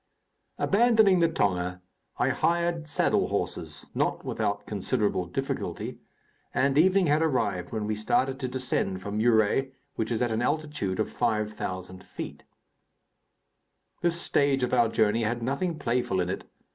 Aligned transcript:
Abandoning 0.57 1.19
the 1.19 1.27
tonga, 1.29 1.79
I 2.17 2.29
hired 2.29 2.87
saddle 2.87 3.27
horses 3.27 3.85
not 3.93 4.25
without 4.25 4.65
considerable 4.65 5.27
difficulty 5.27 5.99
and 6.55 6.75
evening 6.75 7.05
had 7.05 7.21
arrived 7.21 7.71
when 7.71 7.85
we 7.85 7.95
started 7.95 8.39
to 8.39 8.47
descend 8.47 8.99
from 8.99 9.19
Muré, 9.19 9.73
which 9.97 10.09
is 10.09 10.23
at 10.23 10.31
an 10.31 10.41
altitude 10.41 10.99
of 10.99 11.07
5,000 11.07 12.03
feet. 12.03 12.43
This 14.01 14.19
stage 14.19 14.63
of 14.63 14.73
our 14.73 14.89
journey 14.89 15.21
had 15.21 15.43
nothing 15.43 15.77
playful 15.77 16.19
in 16.19 16.29
it. 16.31 16.45